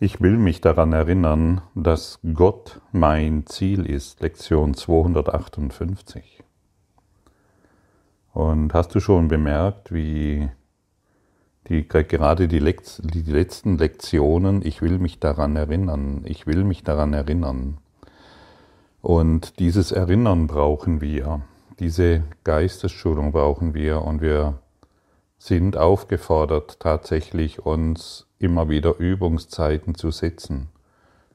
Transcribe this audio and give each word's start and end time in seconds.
Ich 0.00 0.20
will 0.20 0.38
mich 0.38 0.60
daran 0.60 0.92
erinnern, 0.92 1.60
dass 1.74 2.20
Gott 2.32 2.80
mein 2.92 3.46
Ziel 3.46 3.84
ist. 3.84 4.20
Lektion 4.20 4.74
258. 4.74 6.44
Und 8.32 8.74
hast 8.74 8.94
du 8.94 9.00
schon 9.00 9.26
bemerkt, 9.26 9.92
wie 9.92 10.50
die, 11.66 11.88
gerade 11.88 12.46
die, 12.46 12.60
Lekt, 12.60 13.00
die 13.02 13.28
letzten 13.28 13.76
Lektionen, 13.76 14.64
ich 14.64 14.82
will 14.82 15.00
mich 15.00 15.18
daran 15.18 15.56
erinnern, 15.56 16.22
ich 16.26 16.46
will 16.46 16.62
mich 16.62 16.84
daran 16.84 17.12
erinnern. 17.12 17.78
Und 19.02 19.58
dieses 19.58 19.90
Erinnern 19.90 20.46
brauchen 20.46 21.00
wir, 21.00 21.40
diese 21.80 22.22
Geistesschulung 22.44 23.32
brauchen 23.32 23.74
wir 23.74 24.02
und 24.02 24.20
wir 24.20 24.60
sind 25.38 25.76
aufgefordert, 25.76 26.78
tatsächlich 26.78 27.66
uns 27.66 28.27
immer 28.38 28.68
wieder 28.68 28.98
Übungszeiten 28.98 29.94
zu 29.94 30.10
setzen. 30.10 30.68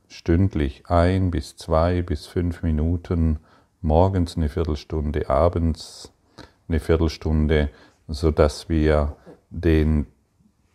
Stündlich 0.07 0.83
ein 0.87 1.31
bis 1.31 1.55
zwei 1.57 2.01
bis 2.01 2.27
fünf 2.27 2.63
Minuten, 2.63 3.39
morgens 3.81 4.37
eine 4.37 4.49
Viertelstunde, 4.49 5.29
abends 5.29 6.11
eine 6.67 6.79
Viertelstunde, 6.79 7.69
sodass 8.07 8.69
wir 8.69 9.15
den, 9.49 10.07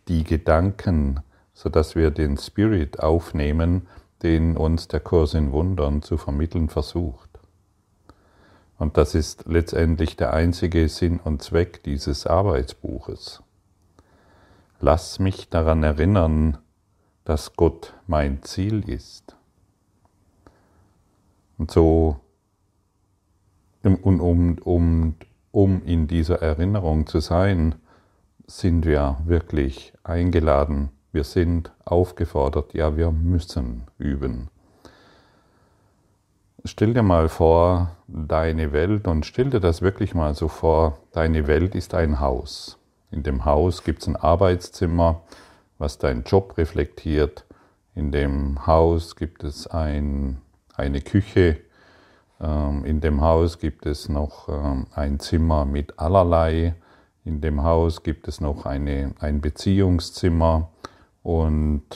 die 0.09 0.25
Gedanken, 0.25 1.21
sodass 1.55 1.97
wir 1.97 2.11
den 2.11 2.37
Spirit 2.37 3.01
aufnehmen, 3.01 3.87
den 4.23 4.57
uns 4.57 4.89
der 4.89 5.01
Kurs 5.01 5.35
in 5.35 5.53
Wundern 5.53 6.03
zu 6.03 6.17
vermitteln 6.17 6.69
versucht. 6.69 7.29
Und 8.79 8.97
das 8.97 9.15
ist 9.15 9.47
letztendlich 9.47 10.17
der 10.17 10.33
einzige 10.33 10.89
Sinn 10.89 11.19
und 11.23 11.43
Zweck 11.43 11.83
dieses 11.83 12.27
Arbeitsbuches. 12.27 13.43
Lass 14.81 15.19
mich 15.19 15.49
daran 15.49 15.83
erinnern, 15.83 16.59
dass 17.25 17.55
Gott 17.55 17.95
mein 18.07 18.43
Ziel 18.43 18.89
ist. 18.89 19.37
Und 21.59 21.71
so, 21.73 22.21
um, 23.83 24.21
um, 24.21 24.59
um, 24.59 25.15
um 25.51 25.83
in 25.85 26.07
dieser 26.07 26.41
Erinnerung 26.43 27.07
zu 27.07 27.19
sein, 27.19 27.75
sind 28.47 28.87
wir 28.87 29.19
wirklich 29.27 29.93
eingeladen, 30.05 30.91
wir 31.13 31.25
sind 31.25 31.73
aufgefordert, 31.85 32.73
ja, 32.75 32.97
wir 32.97 33.11
müssen 33.11 33.85
üben. 33.99 34.49
Stell 36.65 36.95
dir 36.95 37.03
mal 37.03 37.29
vor, 37.29 37.97
deine 38.07 38.73
Welt 38.73 39.09
und 39.09 39.27
stell 39.27 39.51
dir 39.51 39.61
das 39.61 39.83
wirklich 39.83 40.15
mal 40.15 40.35
so 40.35 40.49
vor, 40.49 40.99
deine 41.13 41.47
Welt 41.47 41.75
ist 41.75 41.95
ein 41.95 42.21
Haus. 42.21 42.78
In 43.11 43.23
dem 43.23 43.45
Haus 43.45 43.85
gibt 43.85 44.03
es 44.03 44.09
ein 44.09 44.17
Arbeitszimmer, 44.17 45.23
was 45.79 45.99
deinen 45.99 46.25
Job 46.25 46.59
reflektiert. 46.59 47.45
In 47.95 48.13
dem 48.13 48.67
Haus 48.67 49.17
gibt 49.17 49.45
es 49.45 49.67
ein, 49.67 50.41
eine 50.75 51.01
Küche. 51.01 51.59
Ähm, 52.41 52.85
in 52.85 53.01
dem 53.01 53.21
Haus 53.21 53.59
gibt 53.59 53.87
es 53.87 54.09
noch 54.09 54.49
ähm, 54.49 54.87
ein 54.95 55.19
Zimmer 55.21 55.65
mit 55.65 55.99
allerlei. 55.99 56.75
In 57.25 57.41
dem 57.41 57.63
Haus 57.63 58.03
gibt 58.03 58.29
es 58.29 58.41
noch 58.41 58.67
eine, 58.67 59.15
ein 59.21 59.41
Beziehungszimmer. 59.41 60.71
Und 61.23 61.87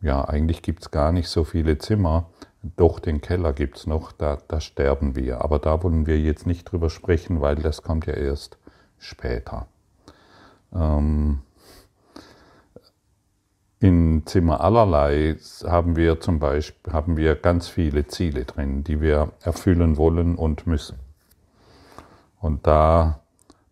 ja, 0.00 0.24
eigentlich 0.24 0.62
gibt 0.62 0.82
es 0.82 0.90
gar 0.90 1.12
nicht 1.12 1.28
so 1.28 1.44
viele 1.44 1.78
Zimmer. 1.78 2.30
Doch 2.62 2.98
den 2.98 3.20
Keller 3.20 3.52
gibt 3.52 3.76
es 3.76 3.86
noch, 3.86 4.12
da, 4.12 4.38
da 4.48 4.60
sterben 4.60 5.14
wir. 5.14 5.42
Aber 5.42 5.58
da 5.58 5.82
wollen 5.82 6.06
wir 6.06 6.18
jetzt 6.18 6.46
nicht 6.46 6.64
drüber 6.64 6.90
sprechen, 6.90 7.40
weil 7.40 7.56
das 7.56 7.82
kommt 7.82 8.06
ja 8.06 8.14
erst 8.14 8.58
später. 8.98 9.66
Ähm, 10.74 11.40
in 13.78 14.22
Zimmer 14.24 14.62
allerlei 14.62 15.36
haben 15.64 15.96
wir 15.96 16.20
zum 16.20 16.38
Beispiel 16.38 16.92
haben 16.92 17.16
wir 17.16 17.34
ganz 17.34 17.68
viele 17.68 18.06
Ziele 18.06 18.44
drin, 18.44 18.84
die 18.84 19.00
wir 19.00 19.32
erfüllen 19.42 19.96
wollen 19.96 20.36
und 20.36 20.66
müssen. 20.66 20.98
Und 22.40 22.66
da 22.66 23.20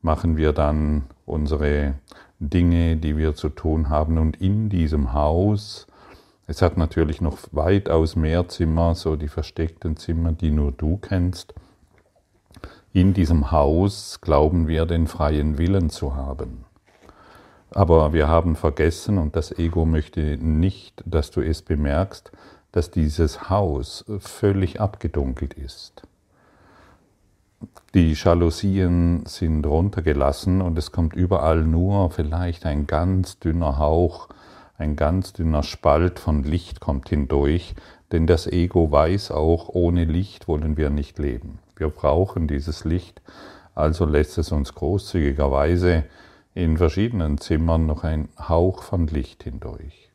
machen 0.03 0.37
wir 0.37 0.53
dann 0.53 1.05
unsere 1.25 1.95
Dinge, 2.39 2.97
die 2.97 3.17
wir 3.17 3.35
zu 3.35 3.49
tun 3.49 3.89
haben. 3.89 4.19
Und 4.19 4.41
in 4.41 4.69
diesem 4.69 5.13
Haus, 5.15 5.87
es 6.47 6.61
hat 6.61 6.77
natürlich 6.77 7.21
noch 7.21 7.39
weitaus 7.53 8.15
mehr 8.15 8.49
Zimmer, 8.49 8.95
so 8.95 9.17
die 9.17 9.29
versteckten 9.29 9.97
Zimmer, 9.97 10.33
die 10.33 10.51
nur 10.51 10.73
du 10.73 10.99
kennst. 10.99 11.55
In 12.97 13.13
diesem 13.13 13.51
Haus 13.51 14.21
glauben 14.21 14.69
wir 14.69 14.87
den 14.87 15.09
freien 15.09 15.59
Willen 15.59 15.91
zu 15.91 16.15
haben. 16.15 16.65
Aber 17.73 18.13
wir 18.13 18.29
haben 18.29 18.55
vergessen, 18.55 19.19
und 19.19 19.35
das 19.35 19.51
Ego 19.51 19.85
möchte 19.85 20.39
nicht, 20.39 21.03
dass 21.05 21.33
du 21.33 21.41
es 21.41 21.63
bemerkst, 21.63 22.31
dass 22.71 22.93
dieses 22.93 23.51
Haus 23.51 24.05
völlig 24.21 24.81
abgedunkelt 24.81 25.55
ist. 25.55 26.03
Die 27.95 28.13
Jalousien 28.13 29.27
sind 29.27 29.67
runtergelassen 29.67 30.63
und 30.63 30.79
es 30.79 30.93
kommt 30.93 31.15
überall 31.15 31.65
nur 31.65 32.11
vielleicht 32.11 32.65
ein 32.65 32.87
ganz 32.87 33.41
dünner 33.41 33.77
Hauch, 33.77 34.29
ein 34.79 34.95
ganz 34.95 35.33
dünner 35.33 35.65
Spalt 35.65 36.21
von 36.21 36.45
Licht 36.45 36.79
kommt 36.79 37.09
hindurch, 37.09 37.75
denn 38.13 38.29
das 38.29 38.47
Ego 38.47 38.93
weiß 38.93 39.33
auch, 39.33 39.69
ohne 39.69 40.05
Licht 40.05 40.47
wollen 40.47 40.77
wir 40.77 40.91
nicht 40.91 41.19
leben. 41.19 41.59
Wir 41.77 41.89
brauchen 41.89 42.47
dieses 42.47 42.85
Licht, 42.85 43.21
also 43.75 44.05
lässt 44.05 44.39
es 44.39 44.53
uns 44.53 44.75
großzügigerweise 44.75 46.05
in 46.55 46.79
verschiedenen 46.79 47.39
Zimmern 47.39 47.87
noch 47.87 48.05
ein 48.05 48.29
Hauch 48.39 48.83
von 48.83 49.09
Licht 49.09 49.43
hindurch. 49.43 50.11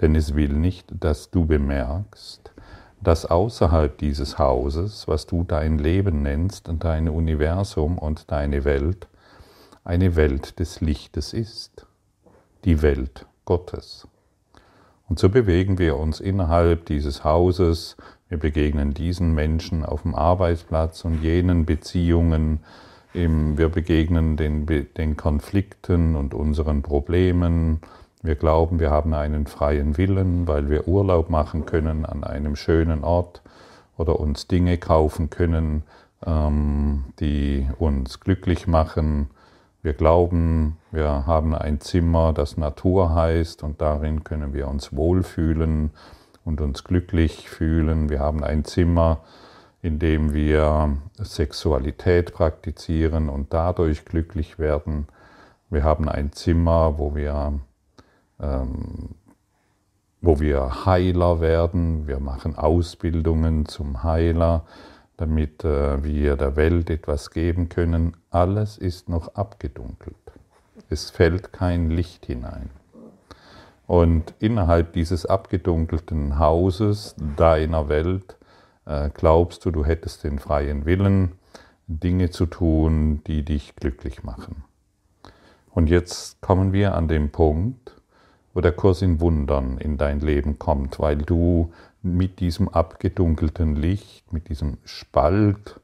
Denn 0.00 0.14
es 0.14 0.34
will 0.34 0.52
nicht, 0.52 0.86
dass 1.00 1.30
du 1.30 1.46
bemerkst, 1.46 2.52
dass 3.00 3.26
außerhalb 3.26 3.98
dieses 3.98 4.38
Hauses, 4.38 5.08
was 5.08 5.26
du 5.26 5.44
dein 5.44 5.78
Leben 5.78 6.22
nennst, 6.22 6.70
dein 6.78 7.08
Universum 7.08 7.98
und 7.98 8.30
deine 8.30 8.64
Welt, 8.64 9.08
eine 9.84 10.16
Welt 10.16 10.58
des 10.58 10.80
Lichtes 10.80 11.32
ist, 11.32 11.86
die 12.64 12.82
Welt 12.82 13.26
Gottes. 13.44 14.08
Und 15.08 15.18
so 15.18 15.28
bewegen 15.28 15.78
wir 15.78 15.96
uns 15.96 16.20
innerhalb 16.20 16.86
dieses 16.86 17.24
Hauses, 17.24 17.96
wir 18.28 18.38
begegnen 18.38 18.92
diesen 18.92 19.34
Menschen 19.34 19.84
auf 19.84 20.02
dem 20.02 20.14
Arbeitsplatz 20.14 21.04
und 21.04 21.22
jenen 21.22 21.64
Beziehungen, 21.64 22.60
wir 23.12 23.70
begegnen 23.70 24.36
den, 24.36 25.16
Konflikten 25.16 26.16
und 26.16 26.34
unseren 26.34 26.82
Problemen. 26.82 27.80
Wir 28.22 28.34
glauben, 28.34 28.78
wir 28.78 28.90
haben 28.90 29.14
einen 29.14 29.46
freien 29.46 29.96
Willen, 29.96 30.46
weil 30.46 30.68
wir 30.68 30.86
Urlaub 30.86 31.30
machen 31.30 31.64
können 31.64 32.04
an 32.04 32.24
einem 32.24 32.56
schönen 32.56 33.04
Ort 33.04 33.40
oder 33.96 34.20
uns 34.20 34.48
Dinge 34.48 34.76
kaufen 34.76 35.30
können, 35.30 35.84
ähm, 36.26 37.04
die 37.18 37.66
uns 37.78 38.20
glücklich 38.20 38.66
machen 38.66 39.30
wir 39.86 39.94
glauben, 39.94 40.78
wir 40.90 41.28
haben 41.28 41.54
ein 41.54 41.78
Zimmer, 41.78 42.32
das 42.32 42.56
Natur 42.56 43.14
heißt 43.14 43.62
und 43.62 43.80
darin 43.80 44.24
können 44.24 44.52
wir 44.52 44.66
uns 44.66 44.96
wohlfühlen 44.96 45.92
und 46.44 46.60
uns 46.60 46.82
glücklich 46.82 47.48
fühlen. 47.48 48.08
Wir 48.08 48.18
haben 48.18 48.42
ein 48.42 48.64
Zimmer, 48.64 49.20
in 49.82 50.00
dem 50.00 50.34
wir 50.34 50.96
Sexualität 51.18 52.34
praktizieren 52.34 53.28
und 53.28 53.54
dadurch 53.54 54.04
glücklich 54.04 54.58
werden. 54.58 55.06
Wir 55.70 55.84
haben 55.84 56.08
ein 56.08 56.32
Zimmer, 56.32 56.98
wo 56.98 57.14
wir, 57.14 57.60
ähm, 58.40 59.10
wo 60.20 60.40
wir 60.40 60.84
Heiler 60.84 61.40
werden. 61.40 62.08
Wir 62.08 62.18
machen 62.18 62.58
Ausbildungen 62.58 63.66
zum 63.66 64.02
Heiler 64.02 64.64
damit 65.16 65.64
äh, 65.64 66.02
wir 66.02 66.36
der 66.36 66.56
Welt 66.56 66.90
etwas 66.90 67.30
geben 67.30 67.68
können, 67.68 68.16
alles 68.30 68.78
ist 68.78 69.08
noch 69.08 69.34
abgedunkelt. 69.34 70.16
Es 70.88 71.10
fällt 71.10 71.52
kein 71.52 71.90
Licht 71.90 72.26
hinein. 72.26 72.70
Und 73.86 74.34
innerhalb 74.40 74.92
dieses 74.92 75.26
abgedunkelten 75.26 76.38
Hauses 76.38 77.14
deiner 77.36 77.88
Welt 77.88 78.36
äh, 78.84 79.10
glaubst 79.14 79.64
du, 79.64 79.70
du 79.70 79.84
hättest 79.84 80.24
den 80.24 80.38
freien 80.38 80.84
Willen, 80.84 81.32
Dinge 81.86 82.30
zu 82.30 82.46
tun, 82.46 83.22
die 83.26 83.44
dich 83.44 83.76
glücklich 83.76 84.24
machen. 84.24 84.64
Und 85.70 85.88
jetzt 85.88 86.40
kommen 86.40 86.72
wir 86.72 86.94
an 86.94 87.06
den 87.06 87.30
Punkt, 87.30 87.92
wo 88.54 88.60
der 88.60 88.72
Kurs 88.72 89.02
in 89.02 89.20
Wundern 89.20 89.78
in 89.78 89.98
dein 89.98 90.20
Leben 90.20 90.58
kommt, 90.58 90.98
weil 90.98 91.18
du 91.18 91.72
mit 92.14 92.40
diesem 92.40 92.68
abgedunkelten 92.68 93.76
Licht, 93.76 94.32
mit 94.32 94.48
diesem 94.48 94.78
Spalt, 94.84 95.80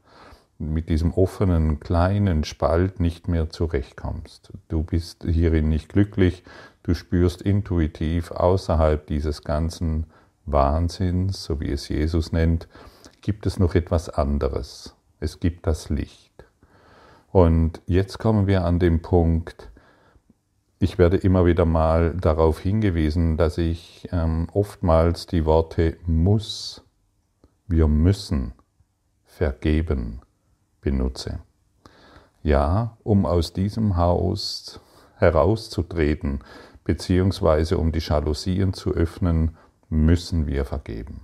mit 0.57 0.89
diesem 0.89 1.13
offenen 1.13 1.79
kleinen 1.79 2.43
Spalt 2.43 2.99
nicht 2.99 3.27
mehr 3.27 3.49
zurechtkommst. 3.49 4.53
Du 4.69 4.83
bist 4.83 5.23
hierin 5.23 5.69
nicht 5.69 5.89
glücklich, 5.89 6.43
du 6.83 6.93
spürst 6.93 7.41
intuitiv 7.41 8.31
außerhalb 8.31 9.05
dieses 9.07 9.43
ganzen 9.43 10.05
Wahnsinns, 10.45 11.43
so 11.43 11.59
wie 11.59 11.71
es 11.71 11.89
Jesus 11.89 12.31
nennt, 12.31 12.67
gibt 13.21 13.45
es 13.45 13.59
noch 13.59 13.75
etwas 13.75 14.09
anderes. 14.09 14.95
Es 15.19 15.39
gibt 15.39 15.67
das 15.67 15.89
Licht. 15.89 16.45
Und 17.31 17.81
jetzt 17.87 18.19
kommen 18.19 18.45
wir 18.47 18.63
an 18.63 18.79
den 18.79 19.01
Punkt, 19.01 19.71
ich 20.83 20.97
werde 20.97 21.17
immer 21.17 21.45
wieder 21.45 21.65
mal 21.65 22.13
darauf 22.13 22.59
hingewiesen, 22.59 23.37
dass 23.37 23.57
ich 23.57 24.09
ähm, 24.11 24.47
oftmals 24.51 25.25
die 25.25 25.45
Worte 25.45 25.97
muss, 26.05 26.83
wir 27.67 27.87
müssen, 27.87 28.53
vergeben 29.23 30.21
benutze. 30.81 31.39
Ja, 32.43 32.97
um 33.03 33.25
aus 33.25 33.53
diesem 33.53 33.95
Haus 33.95 34.81
herauszutreten, 35.15 36.43
beziehungsweise 36.83 37.77
um 37.77 37.93
die 37.93 37.99
Jalousien 37.99 38.73
zu 38.73 38.91
öffnen, 38.91 39.55
müssen 39.87 40.47
wir 40.47 40.65
vergeben. 40.65 41.21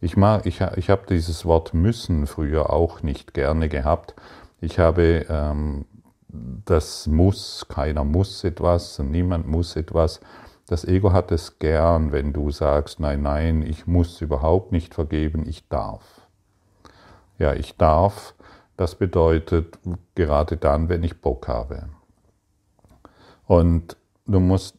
Ich, 0.00 0.16
ich, 0.16 0.60
ich 0.76 0.90
habe 0.90 1.02
dieses 1.10 1.44
Wort 1.44 1.74
müssen 1.74 2.26
früher 2.26 2.70
auch 2.70 3.02
nicht 3.02 3.34
gerne 3.34 3.68
gehabt. 3.68 4.14
Ich 4.62 4.78
habe 4.78 5.26
ähm, 5.28 5.84
das 6.32 7.06
muss, 7.06 7.66
keiner 7.68 8.04
muss 8.04 8.44
etwas, 8.44 8.98
niemand 8.98 9.48
muss 9.48 9.76
etwas. 9.76 10.20
Das 10.66 10.84
Ego 10.84 11.12
hat 11.12 11.32
es 11.32 11.58
gern, 11.58 12.12
wenn 12.12 12.32
du 12.32 12.50
sagst, 12.50 13.00
nein, 13.00 13.22
nein, 13.22 13.62
ich 13.62 13.86
muss 13.86 14.20
überhaupt 14.20 14.70
nicht 14.70 14.94
vergeben, 14.94 15.44
ich 15.48 15.68
darf. 15.68 16.28
Ja, 17.38 17.54
ich 17.54 17.76
darf, 17.76 18.34
das 18.76 18.94
bedeutet 18.94 19.78
gerade 20.14 20.56
dann, 20.56 20.88
wenn 20.88 21.02
ich 21.02 21.20
Bock 21.20 21.48
habe. 21.48 21.88
Und 23.46 23.96
du 24.26 24.38
musst 24.38 24.76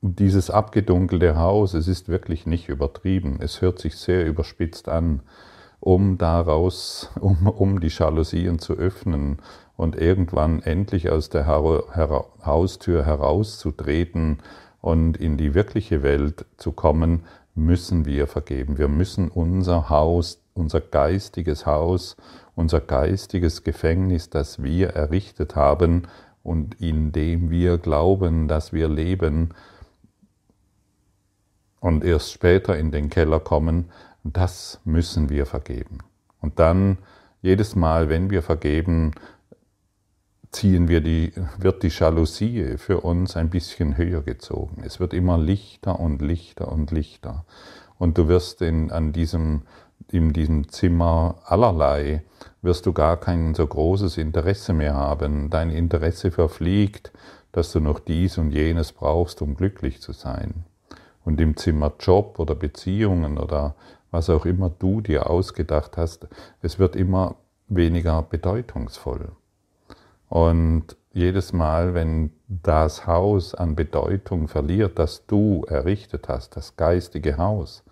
dieses 0.00 0.48
abgedunkelte 0.48 1.36
Haus, 1.36 1.74
es 1.74 1.88
ist 1.88 2.08
wirklich 2.08 2.46
nicht 2.46 2.68
übertrieben, 2.68 3.38
es 3.40 3.60
hört 3.60 3.78
sich 3.78 3.96
sehr 3.96 4.24
überspitzt 4.26 4.88
an, 4.88 5.22
um 5.80 6.18
daraus, 6.18 7.10
um, 7.20 7.46
um 7.48 7.80
die 7.80 7.88
Jalousien 7.88 8.58
zu 8.58 8.74
öffnen 8.74 9.38
und 9.80 9.96
irgendwann 9.96 10.60
endlich 10.60 11.08
aus 11.08 11.30
der 11.30 11.46
Haustür 11.46 13.06
herauszutreten 13.06 14.42
und 14.82 15.16
in 15.16 15.38
die 15.38 15.54
wirkliche 15.54 16.02
Welt 16.02 16.44
zu 16.58 16.72
kommen, 16.72 17.22
müssen 17.54 18.04
wir 18.04 18.26
vergeben. 18.26 18.76
Wir 18.76 18.88
müssen 18.88 19.30
unser 19.30 19.88
Haus, 19.88 20.42
unser 20.52 20.82
geistiges 20.82 21.64
Haus, 21.64 22.18
unser 22.54 22.80
geistiges 22.80 23.64
Gefängnis, 23.64 24.28
das 24.28 24.62
wir 24.62 24.90
errichtet 24.90 25.56
haben 25.56 26.02
und 26.42 26.78
in 26.78 27.10
dem 27.10 27.48
wir 27.48 27.78
glauben, 27.78 28.48
dass 28.48 28.74
wir 28.74 28.86
leben, 28.86 29.54
und 31.80 32.04
erst 32.04 32.32
später 32.32 32.76
in 32.76 32.90
den 32.90 33.08
Keller 33.08 33.40
kommen, 33.40 33.86
das 34.24 34.78
müssen 34.84 35.30
wir 35.30 35.46
vergeben. 35.46 36.00
Und 36.42 36.58
dann 36.58 36.98
jedes 37.40 37.74
Mal, 37.74 38.10
wenn 38.10 38.28
wir 38.28 38.42
vergeben, 38.42 39.12
ziehen 40.50 40.88
wir 40.88 41.00
die, 41.00 41.32
wird 41.58 41.82
die 41.82 41.88
Jalousie 41.88 42.76
für 42.76 43.00
uns 43.00 43.36
ein 43.36 43.50
bisschen 43.50 43.96
höher 43.96 44.22
gezogen. 44.22 44.82
Es 44.84 45.00
wird 45.00 45.14
immer 45.14 45.38
lichter 45.38 46.00
und 46.00 46.22
lichter 46.22 46.70
und 46.70 46.90
lichter. 46.90 47.44
Und 47.98 48.18
du 48.18 48.28
wirst 48.28 48.62
in, 48.62 48.90
an 48.90 49.12
diesem, 49.12 49.62
in 50.10 50.32
diesem 50.32 50.68
Zimmer 50.68 51.36
allerlei, 51.44 52.22
wirst 52.62 52.86
du 52.86 52.92
gar 52.92 53.18
kein 53.18 53.54
so 53.54 53.66
großes 53.66 54.16
Interesse 54.16 54.72
mehr 54.72 54.94
haben. 54.94 55.50
Dein 55.50 55.70
Interesse 55.70 56.30
verfliegt, 56.30 57.12
dass 57.52 57.72
du 57.72 57.80
noch 57.80 57.98
dies 57.98 58.38
und 58.38 58.50
jenes 58.50 58.92
brauchst, 58.92 59.42
um 59.42 59.54
glücklich 59.56 60.00
zu 60.00 60.12
sein 60.12 60.64
und 61.24 61.40
im 61.40 61.56
Zimmer 61.56 61.92
Job 62.00 62.38
oder 62.38 62.54
Beziehungen 62.54 63.38
oder 63.38 63.74
was 64.10 64.30
auch 64.30 64.46
immer 64.46 64.70
du 64.70 65.00
dir 65.00 65.30
ausgedacht 65.30 65.96
hast, 65.96 66.26
es 66.62 66.78
wird 66.78 66.96
immer 66.96 67.36
weniger 67.68 68.22
bedeutungsvoll. 68.22 69.30
Und 70.30 70.96
jedes 71.12 71.52
Mal, 71.52 71.92
wenn 71.92 72.30
das 72.46 73.04
Haus 73.06 73.52
an 73.54 73.74
Bedeutung 73.74 74.46
verliert, 74.46 74.98
das 74.98 75.26
du 75.26 75.64
errichtet 75.66 76.28
hast, 76.28 76.56
das 76.56 76.76
geistige 76.76 77.36
Haus, 77.36 77.82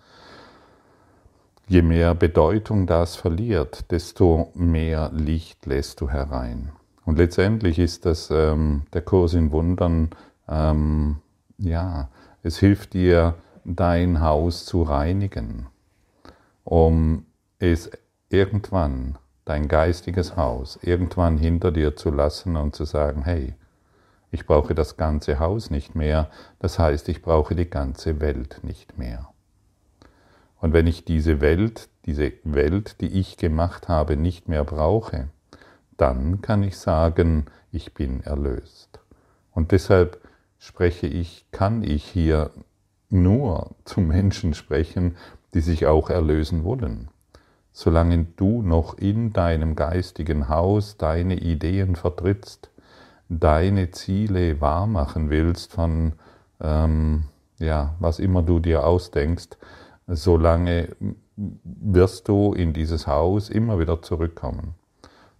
je 1.67 1.81
mehr 1.81 2.15
Bedeutung 2.15 2.87
das 2.87 3.17
verliert, 3.17 3.91
desto 3.91 4.51
mehr 4.55 5.11
Licht 5.13 5.65
lässt 5.65 5.99
du 5.99 6.09
herein. 6.09 6.71
Und 7.03 7.17
letztendlich 7.17 7.77
ist 7.77 8.05
das 8.05 8.31
ähm, 8.31 8.83
der 8.93 9.01
Kurs 9.01 9.33
in 9.33 9.51
Wundern, 9.51 10.11
ähm, 10.47 11.17
ja, 11.57 12.07
es 12.41 12.57
hilft 12.57 12.93
dir, 12.93 13.35
dein 13.65 14.21
Haus 14.21 14.65
zu 14.65 14.83
reinigen, 14.83 15.67
um 16.63 17.25
es 17.59 17.91
irgendwann, 18.29 19.17
dein 19.49 19.67
geistiges 19.67 20.37
Haus, 20.37 20.77
irgendwann 20.81 21.37
hinter 21.37 21.71
dir 21.71 21.95
zu 21.95 22.11
lassen 22.11 22.55
und 22.55 22.75
zu 22.75 22.85
sagen, 22.85 23.23
hey, 23.23 23.55
ich 24.31 24.45
brauche 24.45 24.75
das 24.75 24.95
ganze 24.95 25.39
Haus 25.39 25.71
nicht 25.71 25.95
mehr, 25.95 26.29
das 26.59 26.77
heißt, 26.77 27.09
ich 27.09 27.23
brauche 27.23 27.55
die 27.55 27.69
ganze 27.69 28.21
Welt 28.21 28.59
nicht 28.63 28.97
mehr. 28.97 29.29
Und 30.61 30.73
wenn 30.73 30.87
ich 30.87 31.03
diese 31.03 31.41
Welt, 31.41 31.89
diese 32.05 32.33
Welt, 32.43 33.01
die 33.01 33.07
ich 33.07 33.37
gemacht 33.37 33.87
habe, 33.87 34.17
nicht 34.17 34.47
mehr 34.47 34.63
brauche, 34.63 35.29
dann 35.97 36.41
kann 36.41 36.63
ich 36.63 36.77
sagen, 36.77 37.45
ich 37.71 37.93
bin 37.93 38.21
erlöst. 38.21 38.99
Und 39.51 39.71
deshalb 39.71 40.21
spreche 40.59 41.07
ich, 41.07 41.45
kann 41.51 41.81
ich 41.81 42.03
hier 42.03 42.51
nur 43.09 43.75
zu 43.85 44.01
Menschen 44.01 44.53
sprechen, 44.53 45.15
die 45.53 45.61
sich 45.61 45.87
auch 45.87 46.09
erlösen 46.09 46.63
wollen. 46.63 47.09
Solange 47.81 48.25
du 48.35 48.61
noch 48.61 48.97
in 48.97 49.31
deinem 49.31 49.73
geistigen 49.73 50.49
Haus 50.49 50.97
deine 50.97 51.35
Ideen 51.35 51.95
vertrittst, 51.95 52.69
deine 53.29 53.91
Ziele 53.91 54.59
wahrmachen 54.59 55.29
willst 55.29 55.71
von 55.71 56.11
ähm, 56.59 57.23
ja, 57.57 57.95
was 57.99 58.19
immer 58.19 58.41
du 58.41 58.59
dir 58.59 58.85
ausdenkst, 58.85 59.57
solange 60.07 60.89
wirst 61.37 62.27
du 62.27 62.51
in 62.51 62.73
dieses 62.73 63.07
Haus 63.07 63.49
immer 63.49 63.79
wieder 63.79 64.01
zurückkommen. 64.01 64.75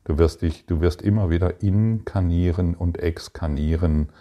Du 0.05 0.17
wirst, 0.17 0.41
dich, 0.41 0.65
du 0.65 0.79
wirst 0.79 1.01
immer 1.01 1.29
wieder 1.29 1.61
inkarnieren 1.61 2.73
und 2.73 2.99
exkarnieren 2.99 4.13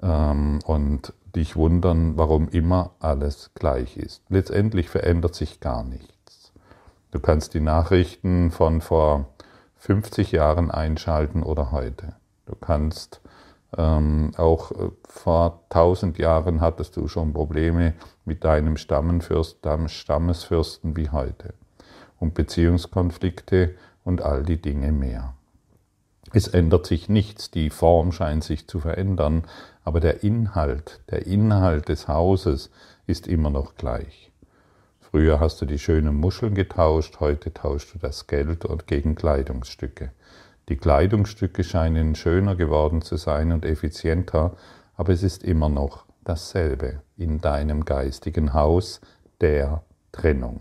ähm, 0.00 0.60
und 0.64 1.12
dich 1.34 1.56
wundern, 1.56 2.16
warum 2.16 2.50
immer 2.50 2.92
alles 3.00 3.50
gleich 3.56 3.96
ist. 3.96 4.22
Letztendlich 4.28 4.88
verändert 4.88 5.34
sich 5.34 5.58
gar 5.58 5.82
nichts. 5.82 6.17
Du 7.10 7.20
kannst 7.20 7.54
die 7.54 7.60
Nachrichten 7.60 8.50
von 8.50 8.80
vor 8.80 9.28
50 9.76 10.32
Jahren 10.32 10.70
einschalten 10.70 11.42
oder 11.42 11.72
heute. 11.72 12.16
Du 12.46 12.54
kannst 12.54 13.20
ähm, 13.76 14.32
auch 14.36 14.72
äh, 14.72 14.90
vor 15.08 15.62
1000 15.70 16.18
Jahren 16.18 16.60
hattest 16.60 16.96
du 16.96 17.08
schon 17.08 17.32
Probleme 17.32 17.94
mit 18.24 18.44
deinem 18.44 18.76
Stammenfürst, 18.76 19.58
Stammesfürsten 19.86 20.96
wie 20.96 21.10
heute 21.10 21.54
und 22.18 22.34
Beziehungskonflikte 22.34 23.74
und 24.04 24.22
all 24.22 24.42
die 24.42 24.60
Dinge 24.60 24.92
mehr. 24.92 25.34
Es 26.32 26.48
ändert 26.48 26.86
sich 26.86 27.08
nichts, 27.08 27.50
die 27.50 27.70
Form 27.70 28.12
scheint 28.12 28.44
sich 28.44 28.68
zu 28.68 28.80
verändern, 28.80 29.44
aber 29.82 30.00
der 30.00 30.22
Inhalt, 30.22 31.00
der 31.10 31.26
Inhalt 31.26 31.88
des 31.88 32.06
Hauses 32.06 32.70
ist 33.06 33.26
immer 33.26 33.50
noch 33.50 33.76
gleich. 33.76 34.27
Früher 35.18 35.40
hast 35.40 35.60
du 35.60 35.66
die 35.66 35.80
schönen 35.80 36.14
Muscheln 36.14 36.54
getauscht, 36.54 37.18
heute 37.18 37.52
tauschst 37.52 37.92
du 37.92 37.98
das 37.98 38.28
Geld 38.28 38.64
und 38.64 38.86
gegen 38.86 39.16
Kleidungsstücke. 39.16 40.12
Die 40.68 40.76
Kleidungsstücke 40.76 41.64
scheinen 41.64 42.14
schöner 42.14 42.54
geworden 42.54 43.02
zu 43.02 43.16
sein 43.16 43.50
und 43.50 43.64
effizienter, 43.64 44.52
aber 44.94 45.12
es 45.12 45.24
ist 45.24 45.42
immer 45.42 45.68
noch 45.68 46.04
dasselbe 46.22 47.02
in 47.16 47.40
deinem 47.40 47.84
geistigen 47.84 48.54
Haus 48.54 49.00
der 49.40 49.82
Trennung. 50.12 50.60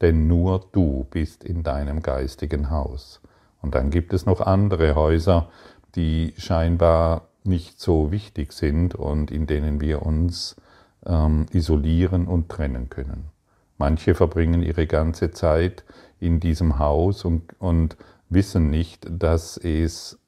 Denn 0.00 0.28
nur 0.28 0.64
du 0.72 1.06
bist 1.10 1.44
in 1.44 1.62
deinem 1.62 2.00
geistigen 2.00 2.70
Haus. 2.70 3.20
Und 3.60 3.74
dann 3.74 3.90
gibt 3.90 4.14
es 4.14 4.24
noch 4.24 4.40
andere 4.40 4.94
Häuser, 4.94 5.50
die 5.94 6.32
scheinbar 6.38 7.28
nicht 7.42 7.78
so 7.78 8.10
wichtig 8.10 8.54
sind 8.54 8.94
und 8.94 9.30
in 9.30 9.46
denen 9.46 9.82
wir 9.82 10.00
uns 10.00 10.56
ähm, 11.04 11.44
isolieren 11.52 12.26
und 12.26 12.48
trennen 12.48 12.88
können. 12.88 13.33
Manche 13.78 14.14
verbringen 14.14 14.62
ihre 14.62 14.86
ganze 14.86 15.30
Zeit 15.30 15.84
in 16.20 16.40
diesem 16.40 16.78
Haus 16.78 17.24
und, 17.24 17.54
und 17.58 17.96
wissen 18.28 18.70
nicht, 18.70 19.06
dass 19.10 19.56
es 19.56 20.18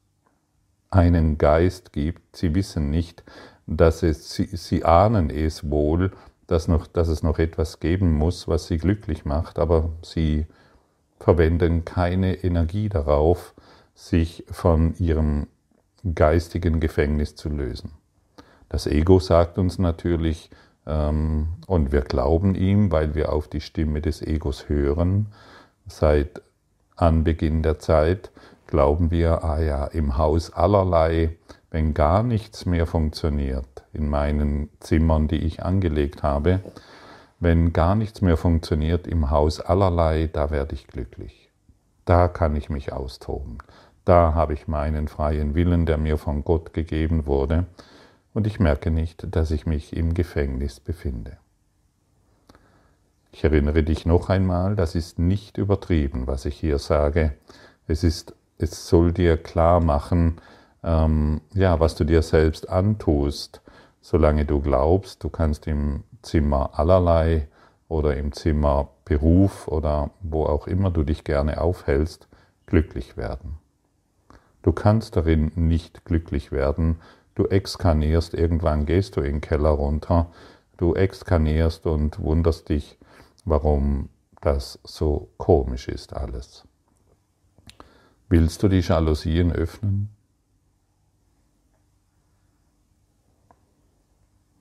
einen 0.90 1.38
Geist 1.38 1.92
gibt. 1.92 2.36
Sie 2.36 2.54
wissen 2.54 2.90
nicht, 2.90 3.24
dass 3.66 4.02
es, 4.02 4.32
sie, 4.32 4.46
sie 4.46 4.84
ahnen 4.84 5.30
es 5.30 5.70
wohl, 5.70 6.12
dass, 6.46 6.68
noch, 6.68 6.86
dass 6.86 7.08
es 7.08 7.22
noch 7.22 7.38
etwas 7.38 7.80
geben 7.80 8.12
muss, 8.12 8.48
was 8.48 8.66
sie 8.66 8.78
glücklich 8.78 9.24
macht, 9.24 9.58
aber 9.58 9.90
sie 10.02 10.46
verwenden 11.18 11.84
keine 11.84 12.44
Energie 12.44 12.88
darauf, 12.88 13.54
sich 13.94 14.44
von 14.50 14.94
ihrem 14.98 15.46
geistigen 16.14 16.78
Gefängnis 16.78 17.34
zu 17.34 17.48
lösen. 17.48 17.92
Das 18.68 18.86
Ego 18.86 19.18
sagt 19.18 19.58
uns 19.58 19.78
natürlich, 19.78 20.50
und 20.86 21.90
wir 21.90 22.02
glauben 22.02 22.54
ihm, 22.54 22.92
weil 22.92 23.14
wir 23.14 23.32
auf 23.32 23.48
die 23.48 23.60
Stimme 23.60 24.00
des 24.00 24.22
Egos 24.22 24.68
hören, 24.68 25.26
seit 25.86 26.42
Anbeginn 26.94 27.62
der 27.62 27.78
Zeit 27.78 28.30
glauben 28.68 29.10
wir, 29.10 29.44
ah 29.44 29.60
ja, 29.60 29.84
im 29.86 30.16
Haus 30.16 30.52
allerlei, 30.52 31.36
wenn 31.70 31.92
gar 31.92 32.22
nichts 32.22 32.66
mehr 32.66 32.86
funktioniert 32.86 33.84
in 33.92 34.08
meinen 34.08 34.70
Zimmern, 34.80 35.28
die 35.28 35.38
ich 35.38 35.64
angelegt 35.64 36.22
habe, 36.22 36.60
wenn 37.40 37.72
gar 37.72 37.94
nichts 37.94 38.22
mehr 38.22 38.36
funktioniert 38.36 39.06
im 39.06 39.30
Haus 39.30 39.60
allerlei, 39.60 40.28
da 40.32 40.50
werde 40.50 40.74
ich 40.74 40.86
glücklich. 40.86 41.50
Da 42.04 42.28
kann 42.28 42.54
ich 42.56 42.70
mich 42.70 42.92
austoben. 42.92 43.58
Da 44.04 44.34
habe 44.34 44.54
ich 44.54 44.68
meinen 44.68 45.08
freien 45.08 45.54
Willen, 45.54 45.84
der 45.84 45.98
mir 45.98 46.16
von 46.16 46.44
Gott 46.44 46.72
gegeben 46.72 47.26
wurde, 47.26 47.66
und 48.36 48.46
ich 48.46 48.60
merke 48.60 48.90
nicht, 48.90 49.34
dass 49.34 49.50
ich 49.50 49.64
mich 49.64 49.96
im 49.96 50.12
Gefängnis 50.12 50.78
befinde. 50.78 51.38
Ich 53.32 53.44
erinnere 53.44 53.82
dich 53.82 54.04
noch 54.04 54.28
einmal, 54.28 54.76
das 54.76 54.94
ist 54.94 55.18
nicht 55.18 55.56
übertrieben, 55.56 56.26
was 56.26 56.44
ich 56.44 56.60
hier 56.60 56.78
sage. 56.78 57.32
Es, 57.86 58.04
ist, 58.04 58.34
es 58.58 58.88
soll 58.88 59.12
dir 59.12 59.38
klar 59.38 59.80
machen, 59.80 60.36
ähm, 60.84 61.40
ja, 61.54 61.80
was 61.80 61.94
du 61.94 62.04
dir 62.04 62.20
selbst 62.20 62.68
antust, 62.68 63.62
solange 64.02 64.44
du 64.44 64.60
glaubst, 64.60 65.24
du 65.24 65.30
kannst 65.30 65.66
im 65.66 66.04
Zimmer 66.20 66.78
allerlei 66.78 67.48
oder 67.88 68.18
im 68.18 68.32
Zimmer 68.32 68.90
Beruf 69.06 69.66
oder 69.66 70.10
wo 70.20 70.44
auch 70.44 70.66
immer 70.66 70.90
du 70.90 71.04
dich 71.04 71.24
gerne 71.24 71.58
aufhältst, 71.58 72.28
glücklich 72.66 73.16
werden. 73.16 73.56
Du 74.60 74.72
kannst 74.72 75.16
darin 75.16 75.52
nicht 75.54 76.04
glücklich 76.04 76.52
werden, 76.52 76.98
du 77.36 77.46
exkarnierst, 77.46 78.34
irgendwann 78.34 78.86
gehst 78.86 79.16
du 79.16 79.20
in 79.20 79.34
den 79.34 79.40
Keller 79.40 79.70
runter, 79.70 80.32
du 80.78 80.94
exkarnierst 80.94 81.86
und 81.86 82.18
wunderst 82.18 82.68
dich, 82.68 82.98
warum 83.44 84.08
das 84.40 84.80
so 84.82 85.28
komisch 85.36 85.86
ist 85.86 86.14
alles. 86.14 86.64
Willst 88.28 88.62
du 88.62 88.68
die 88.68 88.80
Jalousien 88.80 89.52
öffnen? 89.52 90.08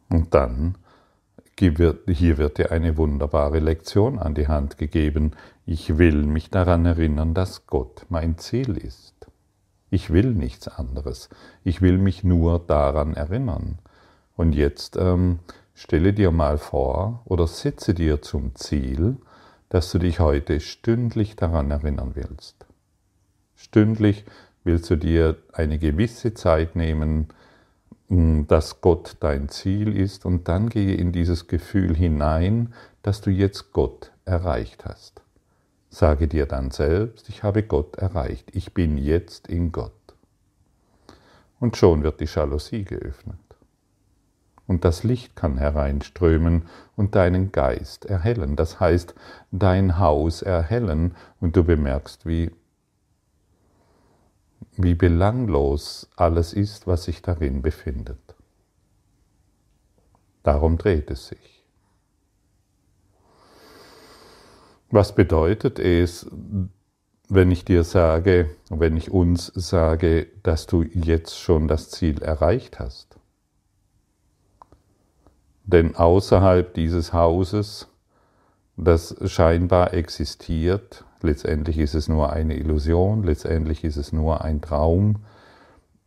Und 0.10 0.34
dann, 0.34 0.77
hier 1.58 1.77
wird 2.38 2.58
dir 2.58 2.72
eine 2.72 2.98
wunderbare 2.98 3.60
Lektion 3.60 4.20
an 4.20 4.36
die 4.36 4.48
Hand 4.48 4.77
gegeben. 4.77 5.32
Ich 5.65 5.98
will 5.98 6.24
mich 6.24 6.51
daran 6.51 6.86
erinnern, 6.86 7.34
dass 7.34 7.65
Gott 7.65 8.05
mein 8.10 8.38
Ziel 8.38 8.77
ist. 8.77 9.15
Ich 9.89 10.12
will 10.12 10.34
nichts 10.34 10.68
anderes. 10.68 11.30
Ich 11.63 11.82
will 11.82 11.98
mich 11.98 12.24
nur 12.24 12.60
daran 12.60 13.13
erinnern. 13.13 13.80
Und 14.36 14.54
jetzt 14.54 14.98
ähm, 14.98 15.39
Stelle 15.77 16.13
dir 16.13 16.32
mal 16.32 16.58
vor 16.58 17.22
oder 17.25 17.48
setze 17.48 17.94
dir 17.94 18.22
zum 18.22 18.56
Ziel, 18.56 19.18
dass 19.68 19.92
du 19.92 20.00
dich 20.00 20.22
heute 20.22 20.62
stündlich 20.62 21.36
daran 21.36 21.70
erinnern 21.70 22.12
willst. 22.13 22.65
Stündlich 23.58 24.24
willst 24.63 24.89
du 24.89 24.96
dir 24.96 25.36
eine 25.51 25.77
gewisse 25.77 26.34
Zeit 26.34 26.77
nehmen, 26.77 27.27
dass 28.08 28.80
Gott 28.80 29.18
dein 29.20 29.50
Ziel 29.50 29.98
ist 29.98 30.25
und 30.25 30.48
dann 30.48 30.70
gehe 30.70 30.96
in 30.96 31.12
dieses 31.12 31.48
Gefühl 31.48 31.94
hinein, 31.94 32.74
dass 33.04 33.20
du 33.20 33.30
jetzt 33.30 33.74
Gott 33.74 34.13
erreicht 34.24 34.86
hast. 34.86 35.25
Sage 35.96 36.28
dir 36.28 36.46
dann 36.46 36.72
selbst, 36.72 37.30
ich 37.30 37.44
habe 37.44 37.64
Gott 37.64 37.96
erreicht, 37.96 38.54
ich 38.54 38.74
bin 38.74 38.98
jetzt 38.98 39.48
in 39.48 39.72
Gott. 39.72 39.94
Und 41.62 41.78
schon 41.78 42.04
wird 42.04 42.20
die 42.20 42.25
Jalousie 42.25 42.84
geöffnet 42.84 43.40
und 44.68 44.84
das 44.84 45.06
Licht 45.06 45.38
kann 45.38 45.58
hereinströmen 45.58 46.64
und 46.98 47.16
deinen 47.16 47.54
Geist 47.54 48.04
erhellen. 48.04 48.58
Das 48.58 48.82
heißt, 48.82 49.16
dein 49.52 49.98
Haus 49.98 50.42
erhellen 50.42 51.16
und 51.40 51.56
du 51.56 51.64
bemerkst, 51.64 52.25
wie, 52.25 52.52
wie 54.75 54.96
belanglos 54.96 56.10
alles 56.18 56.52
ist, 56.52 56.88
was 56.88 57.06
sich 57.06 57.22
darin 57.22 57.62
befindet. 57.62 58.36
Darum 60.44 60.78
dreht 60.78 61.10
es 61.10 61.28
sich. 61.28 61.55
Was 64.96 65.14
bedeutet 65.14 65.78
es, 65.78 66.25
wenn 67.28 67.52
ich 67.52 67.66
dir 67.66 67.84
sage, 67.84 68.52
wenn 68.70 68.96
ich 68.96 69.12
uns 69.12 69.48
sage, 69.48 70.28
dass 70.42 70.68
du 70.68 70.84
jetzt 70.84 71.38
schon 71.38 71.68
das 71.68 71.90
Ziel 71.90 72.22
erreicht 72.22 72.80
hast? 72.80 73.18
Denn 75.66 75.98
außerhalb 75.98 76.74
dieses 76.74 77.12
Hauses, 77.12 77.90
das 78.78 79.18
scheinbar 79.30 79.94
existiert, 79.94 81.04
letztendlich 81.22 81.78
ist 81.78 81.94
es 81.94 82.08
nur 82.08 82.32
eine 82.32 82.56
Illusion, 82.56 83.24
letztendlich 83.24 83.84
ist 83.84 83.98
es 83.98 84.14
nur 84.14 84.46
ein 84.46 84.62
Traum, 84.62 85.25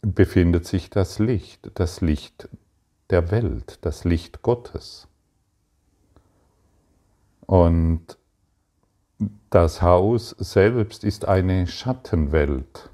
befindet 0.00 0.64
sich 0.66 0.88
das 0.88 1.18
Licht, 1.18 1.72
das 1.74 2.00
Licht 2.00 2.48
der 3.10 3.30
Welt, 3.30 3.80
das 3.82 4.04
Licht 4.04 4.40
Gottes. 4.40 5.08
Und 7.44 8.16
das 9.50 9.82
Haus 9.82 10.30
selbst 10.38 11.04
ist 11.04 11.26
eine 11.26 11.66
Schattenwelt, 11.66 12.90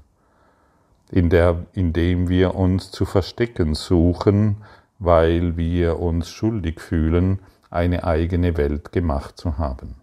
in, 1.11 1.29
der, 1.29 1.65
in 1.73 1.93
dem 1.93 2.29
wir 2.29 2.55
uns 2.55 2.91
zu 2.91 3.05
verstecken 3.05 3.75
suchen, 3.75 4.57
weil 4.99 5.57
wir 5.57 5.99
uns 5.99 6.29
schuldig 6.29 6.79
fühlen, 6.79 7.39
eine 7.69 8.03
eigene 8.05 8.57
Welt 8.57 8.91
gemacht 8.91 9.37
zu 9.37 9.57
haben. 9.57 9.95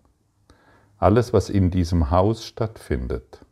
Alles, 0.98 1.32
was 1.32 1.50
in 1.50 1.70
diesem 1.70 2.10
Haus 2.10 2.44
stattfindet, 2.44 3.44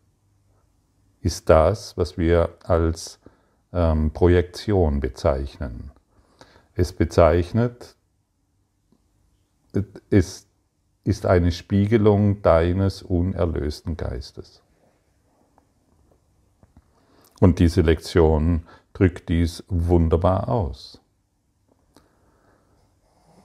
ist 1.21 1.49
das, 1.49 1.97
was 1.97 2.17
wir 2.17 2.51
als 2.63 3.19
ähm, 3.73 4.13
Projektion 4.13 5.01
bezeichnen. 5.01 5.91
Es 6.75 6.93
bezeichnet, 6.93 7.97
es 10.11 10.50
ist 11.05 11.27
eine 11.27 11.53
Spiegelung 11.53 12.43
deines 12.43 13.03
unerlösten 13.03 13.97
Geistes. 13.97 14.63
Und 17.41 17.59
diese 17.59 17.81
Lektion 17.81 18.65
drückt 18.93 19.29
dies 19.31 19.65
wunderbar 19.69 20.49
aus. 20.49 21.01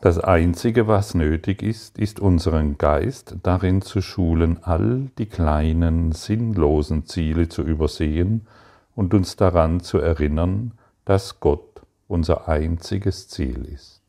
Das 0.02 0.20
Einzige, 0.20 0.88
was 0.88 1.16
nötig 1.16 1.64
ist, 1.64 1.98
ist 1.98 2.20
unseren 2.20 2.78
Geist 2.78 3.38
darin 3.42 3.82
zu 3.82 4.02
schulen, 4.02 4.60
all 4.62 5.10
die 5.18 5.26
kleinen, 5.26 6.12
sinnlosen 6.12 7.06
Ziele 7.06 7.50
zu 7.50 7.64
übersehen 7.64 8.46
und 8.96 9.16
uns 9.16 9.36
daran 9.36 9.80
zu 9.80 9.98
erinnern, 9.98 10.74
dass 11.06 11.40
Gott 11.40 11.82
unser 12.08 12.48
einziges 12.48 13.30
Ziel 13.30 13.66
ist. 13.66 14.05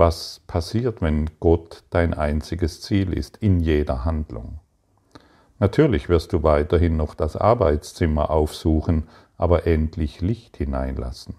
Was 0.00 0.42
passiert, 0.46 1.02
wenn 1.02 1.28
Gott 1.40 1.82
dein 1.90 2.14
einziges 2.14 2.80
Ziel 2.80 3.12
ist 3.12 3.38
in 3.38 3.58
jeder 3.58 4.04
Handlung? 4.04 4.60
Natürlich 5.58 6.08
wirst 6.08 6.32
du 6.32 6.44
weiterhin 6.44 6.96
noch 6.96 7.16
das 7.16 7.34
Arbeitszimmer 7.34 8.30
aufsuchen 8.30 9.08
aber 9.38 9.66
endlich 9.66 10.20
Licht 10.20 10.56
hineinlassen. 10.56 11.36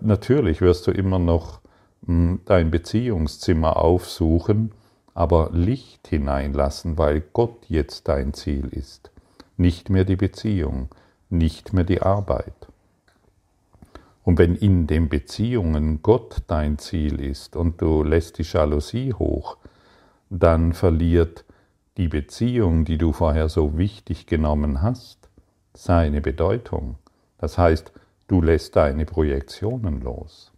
Natürlich 0.00 0.62
wirst 0.62 0.86
du 0.86 0.90
immer 0.90 1.18
noch 1.18 1.60
hm, 2.06 2.40
dein 2.46 2.70
Beziehungszimmer 2.70 3.76
aufsuchen, 3.76 4.72
aber 5.12 5.50
Licht 5.52 6.08
hineinlassen, 6.08 6.96
weil 6.96 7.20
Gott 7.20 7.66
jetzt 7.68 8.08
dein 8.08 8.32
Ziel 8.32 8.68
ist, 8.68 9.10
nicht 9.58 9.90
mehr 9.90 10.06
die 10.06 10.16
Beziehung, 10.16 10.88
nicht 11.28 11.74
mehr 11.74 11.84
die 11.84 12.00
Arbeit. 12.00 12.68
Und 14.24 14.38
wenn 14.38 14.56
in 14.56 14.86
den 14.86 15.08
Beziehungen 15.10 16.02
Gott 16.02 16.42
dein 16.46 16.78
Ziel 16.78 17.20
ist 17.20 17.56
und 17.56 17.80
du 17.80 18.02
lässt 18.02 18.38
die 18.38 18.42
Jalousie 18.42 19.12
hoch, 19.12 19.58
dann 20.30 20.72
verliert 20.72 21.44
die 21.98 22.08
Beziehung, 22.08 22.84
die 22.84 22.98
du 22.98 23.12
vorher 23.12 23.48
so 23.48 23.76
wichtig 23.76 24.26
genommen 24.26 24.82
hast, 24.82 25.28
seine 25.74 26.20
Bedeutung. 26.20 26.96
Das 27.38 27.58
heißt, 27.58 27.92
du 28.26 28.40
lässt 28.40 28.74
deine 28.76 29.04
Projektionen 29.04 30.00
los. 30.00 30.50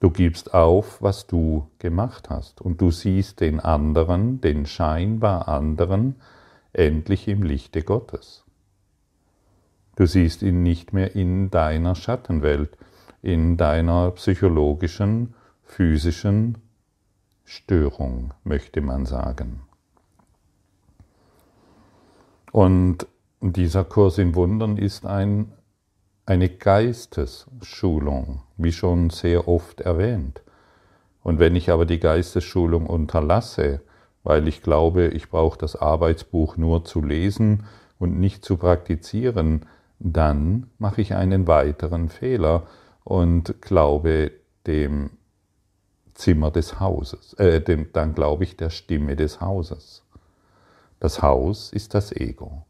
Du 0.00 0.10
gibst 0.10 0.52
auf, 0.52 1.00
was 1.00 1.26
du 1.26 1.68
gemacht 1.78 2.28
hast 2.28 2.60
und 2.60 2.80
du 2.82 2.90
siehst 2.90 3.40
den 3.40 3.60
anderen, 3.60 4.42
den 4.42 4.66
scheinbar 4.66 5.48
anderen, 5.48 6.16
endlich 6.74 7.26
im 7.26 7.42
Lichte 7.42 7.82
Gottes. 7.82 8.45
Du 9.96 10.06
siehst 10.06 10.42
ihn 10.42 10.62
nicht 10.62 10.92
mehr 10.92 11.14
in 11.14 11.50
deiner 11.50 11.94
Schattenwelt, 11.94 12.76
in 13.22 13.56
deiner 13.56 14.12
psychologischen, 14.12 15.34
physischen 15.62 16.58
Störung, 17.44 18.32
möchte 18.44 18.80
man 18.80 19.06
sagen. 19.06 19.62
Und 22.52 23.06
dieser 23.40 23.84
Kurs 23.84 24.18
in 24.18 24.34
Wundern 24.34 24.76
ist 24.76 25.04
ein, 25.06 25.52
eine 26.24 26.48
Geistesschulung, 26.48 28.42
wie 28.56 28.72
schon 28.72 29.10
sehr 29.10 29.48
oft 29.48 29.80
erwähnt. 29.80 30.42
Und 31.22 31.38
wenn 31.38 31.56
ich 31.56 31.70
aber 31.70 31.86
die 31.86 31.98
Geistesschulung 31.98 32.86
unterlasse 32.86 33.80
weil 34.26 34.48
ich 34.48 34.60
glaube, 34.60 35.06
ich 35.06 35.30
brauche 35.30 35.56
das 35.56 35.76
Arbeitsbuch 35.76 36.56
nur 36.56 36.84
zu 36.84 37.00
lesen 37.00 37.62
und 38.00 38.18
nicht 38.18 38.44
zu 38.44 38.56
praktizieren, 38.56 39.66
dann 39.98 40.70
mache 40.78 41.00
ich 41.00 41.14
einen 41.14 41.46
weiteren 41.46 42.08
Fehler 42.08 42.66
und 43.04 43.60
glaube 43.62 44.32
dem 44.66 45.10
Zimmer 46.14 46.50
des 46.50 46.80
Hauses, 46.80 47.34
äh, 47.34 47.60
dem, 47.60 47.92
dann 47.92 48.14
glaube 48.14 48.44
ich 48.44 48.56
der 48.56 48.70
Stimme 48.70 49.16
des 49.16 49.40
Hauses. 49.40 50.02
Das 50.98 51.22
Haus 51.22 51.72
ist 51.72 51.94
das 51.94 52.12
Ego. 52.12 52.64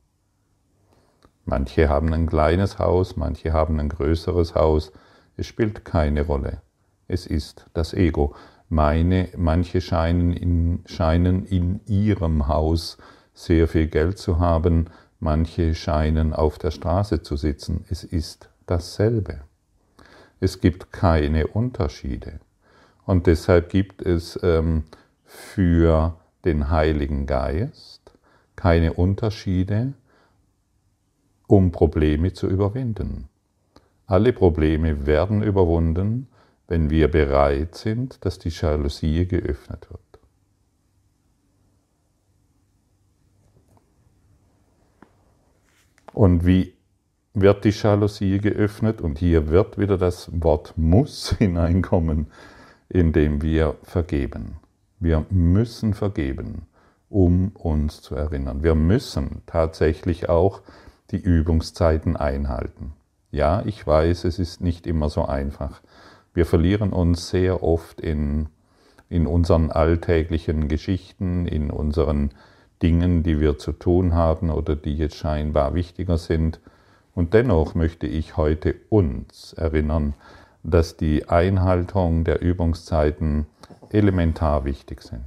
Manche 1.45 1.89
haben 1.89 2.13
ein 2.13 2.27
kleines 2.27 2.81
Haus, 2.81 3.17
manche 3.17 3.53
haben 3.53 3.79
ein 3.79 3.89
größeres 3.89 4.57
Haus. 4.57 4.91
Es 5.37 5.47
spielt 5.47 5.85
keine 5.85 6.23
Rolle. 6.23 6.61
Es 7.07 7.25
ist 7.25 7.67
das 7.73 7.95
Ego. 7.95 8.35
Meine, 8.69 9.29
manche 9.37 9.81
scheinen 9.81 10.33
in, 10.33 10.83
scheinen 10.87 11.45
in 11.45 11.81
ihrem 11.87 12.49
Haus 12.49 12.99
sehr 13.33 13.69
viel 13.69 13.87
Geld 13.87 14.19
zu 14.19 14.41
haben, 14.41 14.87
manche 15.21 15.75
scheinen 15.75 16.33
auf 16.33 16.59
der 16.59 16.71
Straße 16.71 17.23
zu 17.23 17.37
sitzen. 17.37 17.85
Es 17.89 18.05
ist 18.05 18.49
dasselbe. 18.67 19.41
Es 20.41 20.61
gibt 20.61 20.93
keine 20.93 21.47
Unterschiede. 21.47 22.41
Und 23.05 23.27
deshalb 23.27 23.71
gibt 23.71 24.03
es 24.03 24.39
ähm, 24.43 24.85
für 25.25 26.17
den 26.45 26.71
Heiligen 26.71 27.27
Geist 27.27 28.13
keine 28.57 28.95
Unterschiede, 28.95 29.93
um 31.47 31.73
Probleme 31.73 32.33
zu 32.33 32.49
überwinden. 32.49 33.29
Alle 34.07 34.33
Probleme 34.33 35.07
werden 35.07 35.43
überwunden, 35.43 36.29
wenn 36.69 36.91
wir 36.91 37.09
bereit 37.11 37.75
sind, 37.75 38.25
dass 38.25 38.39
die 38.39 38.49
Jalousie 38.49 39.27
geöffnet 39.27 39.89
wird. 39.91 40.01
Und 46.17 46.47
wie 46.47 46.73
wird 47.35 47.67
die 47.67 47.73
Jalousie 47.73 48.39
geöffnet? 48.39 49.03
Und 49.03 49.19
hier 49.19 49.51
wird 49.51 49.77
wieder 49.77 49.99
das 49.99 50.31
Wort 50.33 50.73
muss 50.77 51.33
hineinkommen, 51.39 52.29
indem 52.89 53.43
wir 53.43 53.77
vergeben. 53.83 54.57
Wir 54.99 55.27
müssen 55.29 55.93
vergeben, 55.93 56.63
um 57.11 57.51
uns 57.51 58.01
zu 58.01 58.15
erinnern. 58.15 58.63
Wir 58.63 58.75
müssen 58.75 59.43
tatsächlich 59.45 60.31
auch 60.31 60.63
die 61.11 61.19
Übungszeiten 61.19 62.17
einhalten. 62.17 62.95
Ja, 63.31 63.63
ich 63.67 63.87
weiß, 63.87 64.25
es 64.25 64.39
ist 64.39 64.63
nicht 64.63 64.87
immer 64.87 65.11
so 65.11 65.27
einfach. 65.27 65.83
Wir 66.33 66.47
verlieren 66.47 66.95
uns 66.95 67.29
sehr 67.29 67.63
oft 67.63 68.01
in, 68.01 68.49
in 69.11 69.27
unseren 69.27 69.71
alltäglichen 69.71 70.69
Geschichten, 70.69 71.47
in 71.47 71.71
unseren 71.71 72.31
Dingen, 72.83 73.23
die 73.23 73.41
wir 73.41 73.59
zu 73.59 73.73
tun 73.73 74.15
haben 74.15 74.51
oder 74.51 74.77
die 74.77 74.97
jetzt 74.97 75.17
scheinbar 75.17 75.75
wichtiger 75.75 76.19
sind. 76.19 76.61
Und 77.15 77.35
dennoch 77.35 77.75
möchte 77.75 78.07
ich 78.07 78.37
heute 78.37 78.75
uns 78.91 79.53
erinnern, 79.55 80.15
dass 80.63 80.97
die 80.97 81.29
Einhaltung 81.29 82.25
der 82.25 82.43
Übungszeiten 82.43 83.47
elementar 83.91 84.65
wichtig 84.65 85.03
sind. 85.03 85.25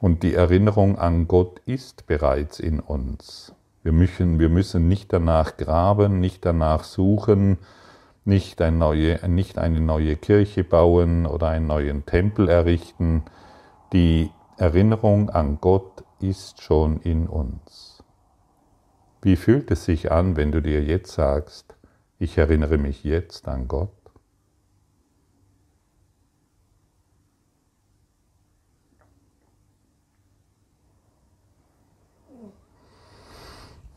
Und 0.00 0.24
die 0.24 0.34
Erinnerung 0.34 0.98
an 0.98 1.28
Gott 1.28 1.60
ist 1.64 2.06
bereits 2.06 2.58
in 2.58 2.80
uns. 2.80 3.54
Wir 3.84 3.92
müssen, 3.92 4.38
wir 4.40 4.48
müssen 4.48 4.88
nicht 4.88 5.12
danach 5.12 5.56
graben, 5.56 6.20
nicht 6.20 6.44
danach 6.44 6.84
suchen, 6.84 7.58
nicht, 8.24 8.60
ein 8.60 8.78
neue, 8.78 9.18
nicht 9.28 9.58
eine 9.58 9.80
neue 9.80 10.16
Kirche 10.16 10.64
bauen 10.64 11.26
oder 11.26 11.48
einen 11.48 11.66
neuen 11.66 12.04
Tempel 12.06 12.48
errichten. 12.48 13.22
Die 13.92 14.30
Erinnerung 14.58 15.30
an 15.30 15.58
Gott 15.60 16.04
ist 16.20 16.60
schon 16.60 17.00
in 17.00 17.26
uns. 17.26 18.02
Wie 19.22 19.36
fühlt 19.36 19.70
es 19.70 19.84
sich 19.84 20.12
an, 20.12 20.36
wenn 20.36 20.52
du 20.52 20.60
dir 20.60 20.82
jetzt 20.82 21.12
sagst, 21.12 21.76
ich 22.18 22.38
erinnere 22.38 22.76
mich 22.76 23.02
jetzt 23.02 23.48
an 23.48 23.66
Gott? 23.66 23.90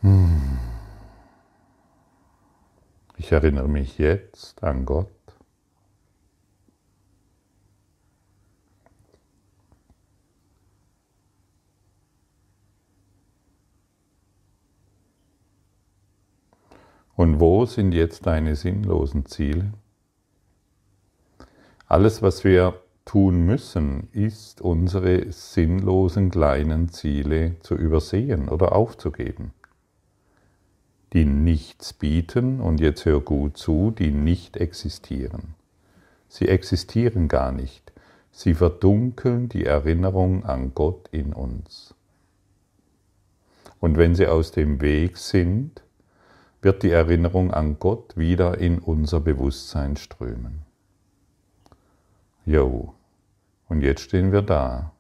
Hm. 0.01 0.59
Ich 3.17 3.31
erinnere 3.31 3.67
mich 3.67 3.97
jetzt 3.97 4.63
an 4.63 4.85
Gott. 4.85 5.14
Und 17.15 17.39
wo 17.39 17.65
sind 17.65 17.93
jetzt 17.93 18.25
deine 18.25 18.55
sinnlosen 18.55 19.25
Ziele? 19.25 19.73
Alles, 21.87 22.21
was 22.21 22.43
wir 22.43 22.79
tun 23.05 23.45
müssen, 23.45 24.09
ist 24.11 24.61
unsere 24.61 25.31
sinnlosen 25.31 26.31
kleinen 26.31 26.89
Ziele 26.89 27.59
zu 27.61 27.75
übersehen 27.75 28.49
oder 28.49 28.73
aufzugeben 28.73 29.53
die 31.15 31.23
nichts 31.23 31.93
bieten, 31.93 32.59
und 32.59 32.81
jetzt 32.81 33.05
hör 33.05 33.21
gut 33.21 33.57
zu, 33.57 33.91
die 33.91 34.11
nicht 34.11 34.57
existieren. 34.57 35.55
Sie 36.27 36.49
existieren 36.49 37.29
gar 37.29 37.53
nicht. 37.53 37.93
Sie 38.31 38.53
verdunkeln 38.53 39.47
die 39.47 39.65
Erinnerung 39.65 40.43
an 40.43 40.73
Gott 40.75 41.07
in 41.13 41.31
uns. 41.31 41.95
Und 43.79 43.97
wenn 43.97 44.13
sie 44.13 44.27
aus 44.27 44.51
dem 44.51 44.81
Weg 44.81 45.15
sind, 45.15 45.83
wird 46.65 46.81
die 46.81 46.89
Erinnerung 46.89 47.53
an 47.53 47.77
Gott 47.77 48.17
wieder 48.17 48.57
in 48.57 48.79
unser 48.79 49.19
Bewusstsein 49.19 49.97
strömen. 49.97 50.63
Jo, 52.43 52.95
und 53.69 53.81
jetzt 53.81 54.01
stehen 54.01 54.31
wir 54.31 54.41
da 54.41 54.91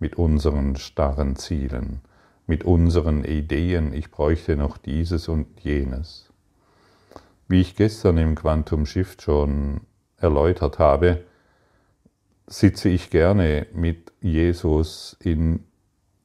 mit 0.00 0.16
unseren 0.16 0.74
starren 0.74 1.36
Zielen, 1.36 2.00
mit 2.48 2.64
unseren 2.64 3.22
Ideen, 3.22 3.92
ich 3.92 4.10
bräuchte 4.10 4.56
noch 4.56 4.78
dieses 4.78 5.28
und 5.28 5.60
jenes. 5.60 6.28
Wie 7.46 7.60
ich 7.60 7.76
gestern 7.76 8.18
im 8.18 8.34
Quantum 8.34 8.84
Shift 8.84 9.22
schon 9.22 9.82
erläutert 10.16 10.80
habe, 10.80 11.22
sitze 12.48 12.88
ich 12.88 13.10
gerne 13.10 13.68
mit 13.72 14.10
Jesus 14.20 15.16
in 15.20 15.62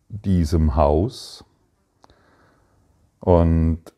diesem 0.09 0.75
Haus 0.75 1.45
und 3.19 3.93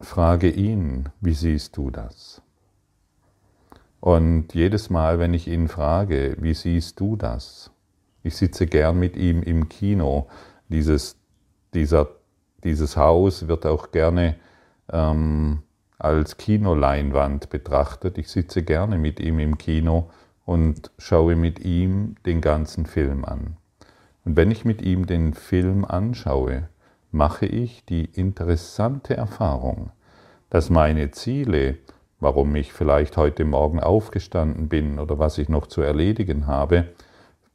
frage 0.00 0.50
ihn, 0.50 1.08
wie 1.20 1.34
siehst 1.34 1.76
du 1.76 1.90
das? 1.90 2.42
Und 4.00 4.54
jedes 4.54 4.90
Mal, 4.90 5.18
wenn 5.18 5.34
ich 5.34 5.48
ihn 5.48 5.68
frage, 5.68 6.36
wie 6.38 6.54
siehst 6.54 7.00
du 7.00 7.16
das? 7.16 7.70
Ich 8.22 8.36
sitze 8.36 8.66
gern 8.66 8.98
mit 8.98 9.16
ihm 9.16 9.42
im 9.42 9.68
Kino, 9.68 10.28
dieses 10.68 11.18
dieser, 11.74 12.08
dieses 12.64 12.96
Haus 12.96 13.48
wird 13.48 13.66
auch 13.66 13.90
gerne 13.90 14.36
ähm, 14.90 15.62
als 15.98 16.36
Kinoleinwand 16.36 17.50
betrachtet. 17.50 18.18
Ich 18.18 18.28
sitze 18.28 18.62
gerne 18.62 18.98
mit 18.98 19.20
ihm 19.20 19.38
im 19.38 19.58
Kino 19.58 20.10
und 20.44 20.90
schaue 20.98 21.36
mit 21.36 21.60
ihm 21.60 22.16
den 22.24 22.40
ganzen 22.40 22.86
Film 22.86 23.24
an. 23.24 23.56
Und 24.24 24.36
wenn 24.36 24.50
ich 24.50 24.64
mit 24.64 24.82
ihm 24.82 25.06
den 25.06 25.34
Film 25.34 25.84
anschaue, 25.84 26.68
mache 27.10 27.46
ich 27.46 27.84
die 27.84 28.04
interessante 28.04 29.16
Erfahrung, 29.16 29.90
dass 30.50 30.70
meine 30.70 31.10
Ziele, 31.10 31.78
warum 32.20 32.54
ich 32.56 32.72
vielleicht 32.72 33.16
heute 33.16 33.44
Morgen 33.44 33.80
aufgestanden 33.80 34.68
bin 34.68 34.98
oder 34.98 35.18
was 35.18 35.38
ich 35.38 35.48
noch 35.48 35.66
zu 35.66 35.80
erledigen 35.82 36.46
habe, 36.46 36.88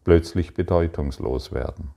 plötzlich 0.04 0.54
bedeutungslos 0.54 1.52
werden. 1.52 1.92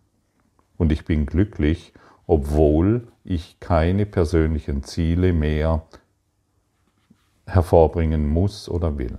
Und 0.77 0.93
ich 0.93 1.05
bin 1.05 1.27
glücklich 1.27 1.93
obwohl 2.27 3.07
ich 3.25 3.61
keine 3.61 4.05
persönlichen 4.07 4.83
Ziele 4.83 5.33
mehr 5.33 5.83
hervorbringen 7.47 8.29
muss 8.29 8.69
oder 8.69 8.99
will. 8.99 9.19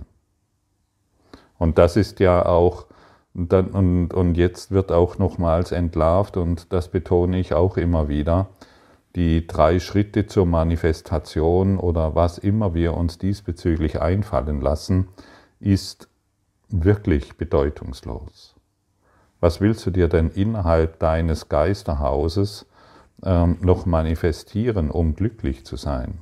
Und 1.58 1.78
das 1.78 1.96
ist 1.96 2.20
ja 2.20 2.44
auch, 2.44 2.86
und, 3.34 3.52
und, 3.52 4.14
und 4.14 4.36
jetzt 4.36 4.70
wird 4.70 4.90
auch 4.92 5.18
nochmals 5.18 5.72
entlarvt, 5.72 6.36
und 6.36 6.72
das 6.72 6.88
betone 6.88 7.38
ich 7.38 7.54
auch 7.54 7.76
immer 7.76 8.08
wieder, 8.08 8.48
die 9.16 9.46
drei 9.46 9.80
Schritte 9.80 10.26
zur 10.26 10.46
Manifestation 10.46 11.78
oder 11.78 12.14
was 12.14 12.38
immer 12.38 12.74
wir 12.74 12.94
uns 12.94 13.18
diesbezüglich 13.18 14.00
einfallen 14.00 14.60
lassen, 14.60 15.08
ist 15.60 16.08
wirklich 16.68 17.36
bedeutungslos. 17.36 18.54
Was 19.40 19.60
willst 19.60 19.86
du 19.86 19.90
dir 19.90 20.08
denn 20.08 20.30
innerhalb 20.30 20.98
deines 20.98 21.48
Geisterhauses 21.48 22.66
ähm, 23.24 23.58
noch 23.60 23.86
manifestieren, 23.86 24.90
um 24.90 25.14
glücklich 25.14 25.66
zu 25.66 25.76
sein. 25.76 26.18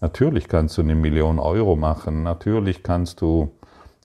Natürlich 0.00 0.48
kannst 0.48 0.76
du 0.78 0.82
eine 0.82 0.94
Million 0.94 1.38
Euro 1.38 1.74
machen, 1.74 2.22
natürlich 2.22 2.82
kannst 2.82 3.20
du 3.20 3.50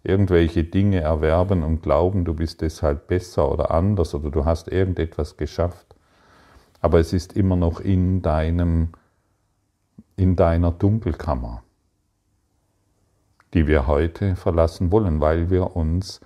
irgendwelche 0.03 0.63
Dinge 0.63 0.99
erwerben 0.99 1.63
und 1.63 1.81
glauben, 1.81 2.25
du 2.25 2.33
bist 2.33 2.61
deshalb 2.61 3.07
besser 3.07 3.49
oder 3.49 3.71
anders 3.71 4.13
oder 4.13 4.31
du 4.31 4.45
hast 4.45 4.67
irgendetwas 4.67 5.37
geschafft. 5.37 5.95
Aber 6.81 6.99
es 6.99 7.13
ist 7.13 7.33
immer 7.33 7.55
noch 7.55 7.79
in 7.79 8.21
deinem, 8.21 8.89
in 10.17 10.35
deiner 10.35 10.71
Dunkelkammer, 10.71 11.63
die 13.53 13.67
wir 13.67 13.87
heute 13.87 14.35
verlassen 14.35 14.91
wollen, 14.91 15.21
weil 15.21 15.49
wir 15.49 15.75
uns 15.75 16.19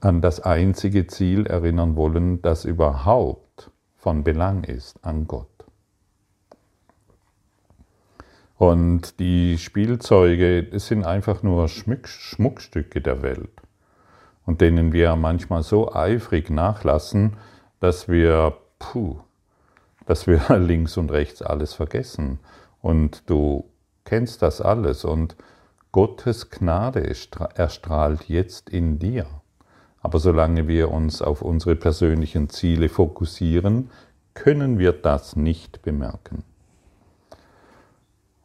an 0.00 0.20
das 0.20 0.40
einzige 0.40 1.08
Ziel 1.08 1.46
erinnern 1.46 1.96
wollen, 1.96 2.42
das 2.42 2.64
überhaupt 2.64 3.70
von 3.96 4.22
Belang 4.22 4.62
ist, 4.62 5.04
an 5.04 5.26
Gott. 5.26 5.55
Und 8.58 9.20
die 9.20 9.58
Spielzeuge, 9.58 10.68
sind 10.78 11.04
einfach 11.04 11.42
nur 11.42 11.68
Schmuck, 11.68 12.08
Schmuckstücke 12.08 13.00
der 13.00 13.22
Welt 13.22 13.50
und 14.46 14.60
denen 14.60 14.92
wir 14.92 15.14
manchmal 15.16 15.62
so 15.62 15.92
eifrig 15.92 16.48
nachlassen, 16.48 17.36
dass 17.80 18.08
wir, 18.08 18.56
puh, 18.78 19.18
dass 20.06 20.26
wir 20.26 20.40
links 20.58 20.96
und 20.96 21.10
rechts 21.12 21.42
alles 21.42 21.74
vergessen. 21.74 22.38
Und 22.80 23.28
du 23.28 23.64
kennst 24.04 24.40
das 24.40 24.60
alles 24.60 25.04
und 25.04 25.36
Gottes 25.92 26.50
Gnade 26.50 27.06
erstrahlt 27.54 28.28
jetzt 28.28 28.70
in 28.70 28.98
dir. 28.98 29.26
Aber 30.00 30.18
solange 30.18 30.68
wir 30.68 30.90
uns 30.92 31.20
auf 31.20 31.42
unsere 31.42 31.74
persönlichen 31.74 32.48
Ziele 32.48 32.88
fokussieren, 32.88 33.90
können 34.34 34.78
wir 34.78 34.92
das 34.92 35.34
nicht 35.34 35.82
bemerken. 35.82 36.44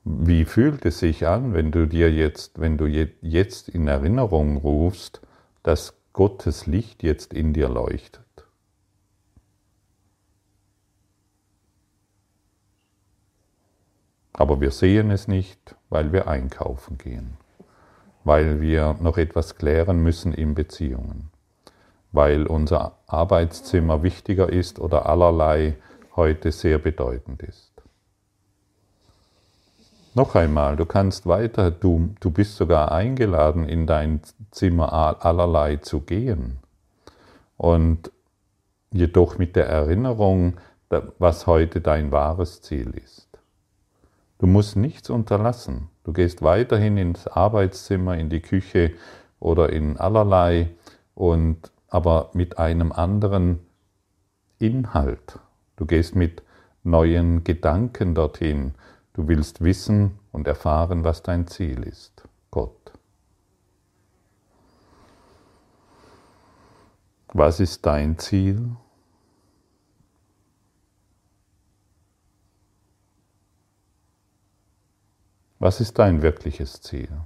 Wie 0.03 0.45
fühlt 0.45 0.83
es 0.85 0.97
sich 0.97 1.27
an, 1.27 1.53
wenn 1.53 1.71
du 1.71 1.87
dir 1.87 2.11
jetzt, 2.11 2.59
wenn 2.59 2.77
du 2.77 2.87
jetzt 2.87 3.69
in 3.69 3.87
Erinnerung 3.87 4.57
rufst, 4.57 5.21
dass 5.61 5.93
Gottes 6.11 6.65
Licht 6.65 7.03
jetzt 7.03 7.33
in 7.33 7.53
dir 7.53 7.69
leuchtet? 7.69 8.25
Aber 14.33 14.59
wir 14.59 14.71
sehen 14.71 15.11
es 15.11 15.27
nicht, 15.27 15.75
weil 15.89 16.11
wir 16.11 16.27
einkaufen 16.27 16.97
gehen, 16.97 17.37
weil 18.23 18.59
wir 18.59 18.95
noch 19.01 19.19
etwas 19.19 19.55
klären 19.55 20.01
müssen 20.01 20.33
in 20.33 20.55
Beziehungen, 20.55 21.29
weil 22.11 22.47
unser 22.47 22.97
Arbeitszimmer 23.05 24.01
wichtiger 24.01 24.49
ist 24.49 24.79
oder 24.79 25.05
allerlei 25.05 25.77
heute 26.15 26.51
sehr 26.51 26.79
bedeutend 26.79 27.43
ist. 27.43 27.70
Noch 30.13 30.35
einmal, 30.35 30.75
du 30.75 30.85
kannst 30.85 31.25
weiter, 31.25 31.71
du, 31.71 32.13
du 32.19 32.31
bist 32.31 32.57
sogar 32.57 32.91
eingeladen, 32.91 33.63
in 33.63 33.87
dein 33.87 34.19
Zimmer 34.51 35.23
allerlei 35.23 35.77
zu 35.77 36.01
gehen. 36.01 36.57
Und 37.55 38.11
jedoch 38.91 39.37
mit 39.37 39.55
der 39.55 39.67
Erinnerung, 39.67 40.57
was 41.17 41.47
heute 41.47 41.79
dein 41.79 42.11
wahres 42.11 42.61
Ziel 42.61 42.91
ist. 42.97 43.29
Du 44.39 44.47
musst 44.47 44.75
nichts 44.75 45.09
unterlassen. 45.09 45.87
Du 46.03 46.11
gehst 46.11 46.41
weiterhin 46.41 46.97
ins 46.97 47.27
Arbeitszimmer, 47.27 48.17
in 48.17 48.29
die 48.29 48.41
Küche 48.41 48.91
oder 49.39 49.71
in 49.71 49.97
allerlei 49.97 50.71
und 51.15 51.71
aber 51.87 52.31
mit 52.33 52.57
einem 52.57 52.91
anderen 52.91 53.59
Inhalt. 54.59 55.39
Du 55.75 55.85
gehst 55.85 56.15
mit 56.15 56.41
neuen 56.83 57.43
Gedanken 57.43 58.15
dorthin. 58.15 58.73
Du 59.13 59.27
willst 59.27 59.61
wissen 59.61 60.19
und 60.31 60.47
erfahren, 60.47 61.03
was 61.03 61.21
dein 61.21 61.47
Ziel 61.47 61.83
ist. 61.83 62.27
Gott. 62.49 62.93
Was 67.33 67.59
ist 67.59 67.85
dein 67.85 68.17
Ziel? 68.17 68.75
Was 75.59 75.79
ist 75.79 75.99
dein 75.99 76.21
wirkliches 76.21 76.81
Ziel? 76.81 77.21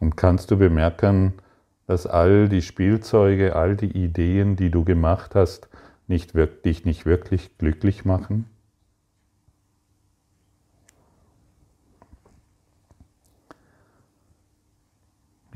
Und 0.00 0.16
kannst 0.16 0.50
du 0.50 0.58
bemerken, 0.58 1.32
dass 1.86 2.06
all 2.06 2.48
die 2.48 2.62
Spielzeuge, 2.62 3.56
all 3.56 3.76
die 3.76 3.92
Ideen, 3.92 4.56
die 4.56 4.70
du 4.70 4.84
gemacht 4.84 5.34
hast, 5.34 5.68
nicht 6.06 6.34
dich 6.64 6.84
nicht 6.84 7.06
wirklich 7.06 7.56
glücklich 7.58 8.04
machen? 8.04 8.46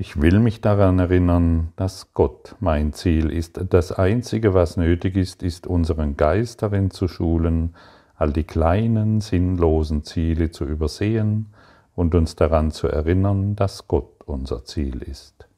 Ich 0.01 0.21
will 0.21 0.39
mich 0.39 0.61
daran 0.61 0.97
erinnern, 0.97 1.73
dass 1.75 2.13
Gott 2.13 2.55
mein 2.61 2.93
Ziel 2.93 3.29
ist. 3.29 3.59
Das 3.69 3.91
Einzige, 3.91 4.53
was 4.53 4.77
nötig 4.77 5.17
ist, 5.17 5.43
ist 5.43 5.67
unseren 5.67 6.15
Geist 6.15 6.61
darin 6.61 6.89
zu 6.89 7.09
schulen, 7.09 7.75
all 8.15 8.31
die 8.31 8.45
kleinen, 8.45 9.19
sinnlosen 9.19 10.05
Ziele 10.05 10.51
zu 10.51 10.63
übersehen 10.63 11.47
und 11.95 12.15
uns 12.15 12.37
daran 12.37 12.71
zu 12.71 12.87
erinnern, 12.87 13.57
dass 13.57 13.89
Gott 13.89 14.23
unser 14.25 14.63
Ziel 14.63 15.01
ist. 15.01 15.48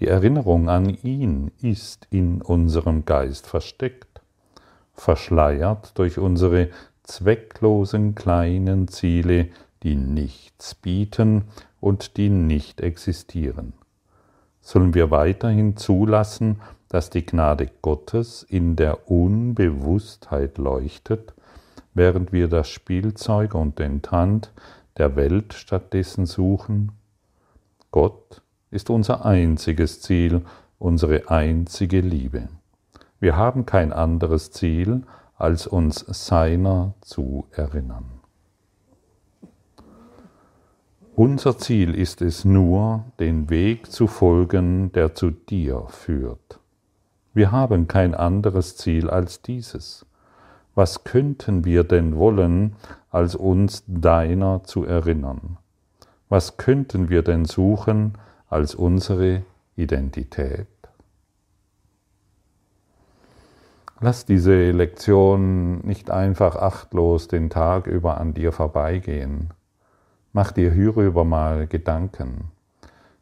Die 0.00 0.08
Erinnerung 0.08 0.70
an 0.70 0.88
ihn 1.02 1.50
ist 1.60 2.08
in 2.10 2.40
unserem 2.40 3.04
Geist 3.04 3.46
versteckt, 3.46 4.22
verschleiert 4.94 5.98
durch 5.98 6.18
unsere 6.18 6.70
zwecklosen 7.02 8.14
kleinen 8.14 8.88
Ziele, 8.88 9.48
die 9.82 9.96
nichts 9.96 10.74
bieten 10.74 11.44
und 11.80 12.16
die 12.16 12.30
nicht 12.30 12.80
existieren. 12.80 13.74
Sollen 14.62 14.94
wir 14.94 15.10
weiterhin 15.10 15.76
zulassen, 15.76 16.62
dass 16.88 17.10
die 17.10 17.26
Gnade 17.26 17.70
Gottes 17.82 18.42
in 18.42 18.76
der 18.76 19.10
Unbewusstheit 19.10 20.56
leuchtet, 20.56 21.34
während 21.92 22.32
wir 22.32 22.48
das 22.48 22.70
Spielzeug 22.70 23.54
und 23.54 23.78
den 23.78 24.00
Tand 24.00 24.50
der 24.96 25.14
Welt 25.16 25.52
stattdessen 25.52 26.24
suchen? 26.24 26.92
Gott 27.90 28.42
ist 28.70 28.90
unser 28.90 29.24
einziges 29.24 30.00
Ziel, 30.00 30.42
unsere 30.78 31.30
einzige 31.30 32.00
Liebe. 32.00 32.48
Wir 33.18 33.36
haben 33.36 33.66
kein 33.66 33.92
anderes 33.92 34.50
Ziel, 34.50 35.02
als 35.36 35.66
uns 35.66 36.04
seiner 36.08 36.94
zu 37.00 37.46
erinnern. 37.50 38.20
Unser 41.16 41.58
Ziel 41.58 41.94
ist 41.94 42.22
es 42.22 42.44
nur, 42.44 43.04
den 43.18 43.50
Weg 43.50 43.90
zu 43.90 44.06
folgen, 44.06 44.92
der 44.92 45.14
zu 45.14 45.30
dir 45.30 45.84
führt. 45.88 46.60
Wir 47.34 47.52
haben 47.52 47.88
kein 47.88 48.14
anderes 48.14 48.76
Ziel 48.76 49.10
als 49.10 49.42
dieses. 49.42 50.06
Was 50.74 51.04
könnten 51.04 51.64
wir 51.64 51.84
denn 51.84 52.16
wollen, 52.16 52.76
als 53.10 53.34
uns 53.34 53.84
deiner 53.86 54.62
zu 54.64 54.84
erinnern? 54.84 55.58
Was 56.28 56.56
könnten 56.56 57.08
wir 57.10 57.22
denn 57.22 57.44
suchen 57.44 58.14
als 58.50 58.74
unsere 58.74 59.42
Identität? 59.76 60.66
Lass 64.00 64.26
diese 64.26 64.70
Lektion 64.70 65.78
nicht 65.86 66.10
einfach 66.10 66.56
achtlos 66.56 67.28
den 67.28 67.48
Tag 67.48 67.86
über 67.86 68.18
an 68.18 68.34
dir 68.34 68.52
vorbeigehen 68.52 69.54
Mach 70.32 70.52
dir 70.52 70.72
hierüber 70.72 71.24
mal 71.24 71.66
Gedanken. 71.66 72.52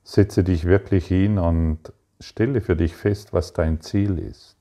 Setze 0.05 0.45
dich 0.45 0.67
wirklich 0.67 1.07
hin 1.07 1.39
und 1.39 1.91
stelle 2.21 2.61
für 2.61 2.77
dich 2.77 2.95
fest, 2.95 3.33
was 3.33 3.55
dein 3.55 3.81
Ziel 3.81 4.19
ist. 4.19 4.59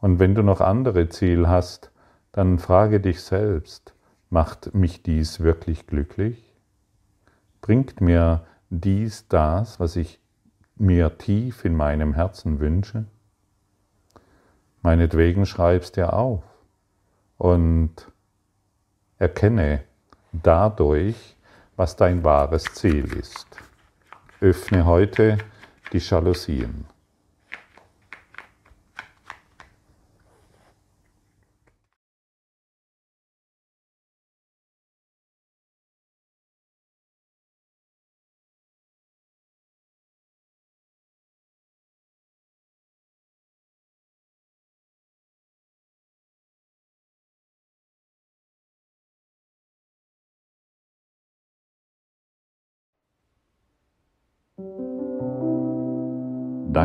Und 0.00 0.20
wenn 0.20 0.36
du 0.36 0.42
noch 0.42 0.60
andere 0.60 1.08
Ziele 1.08 1.48
hast, 1.48 1.90
dann 2.30 2.60
frage 2.60 3.00
dich 3.00 3.22
selbst, 3.22 3.92
macht 4.30 4.72
mich 4.72 5.02
dies 5.02 5.40
wirklich 5.40 5.88
glücklich? 5.88 6.54
Bringt 7.60 8.00
mir 8.00 8.46
dies 8.70 9.26
das, 9.28 9.80
was 9.80 9.96
ich 9.96 10.20
mir 10.76 11.18
tief 11.18 11.64
in 11.64 11.76
meinem 11.76 12.14
Herzen 12.14 12.60
wünsche? 12.60 13.04
Meinetwegen 14.82 15.44
schreibst 15.44 15.96
dir 15.96 16.14
auf 16.14 16.42
und 17.36 18.10
erkenne, 19.18 19.82
dadurch, 20.32 21.36
was 21.76 21.96
dein 21.96 22.24
wahres 22.24 22.64
Ziel 22.74 23.12
ist. 23.12 23.46
Öffne 24.40 24.86
heute 24.86 25.38
die 25.92 25.98
Jalousien. 25.98 26.86